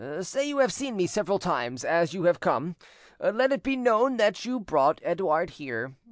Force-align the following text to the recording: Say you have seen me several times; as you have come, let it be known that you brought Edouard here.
Say 0.21 0.47
you 0.49 0.57
have 0.57 0.73
seen 0.73 0.95
me 0.95 1.05
several 1.05 1.37
times; 1.37 1.85
as 1.85 2.11
you 2.11 2.23
have 2.23 2.39
come, 2.39 2.75
let 3.19 3.51
it 3.51 3.61
be 3.61 3.75
known 3.75 4.17
that 4.17 4.43
you 4.45 4.59
brought 4.59 4.99
Edouard 5.03 5.51
here. 5.61 5.93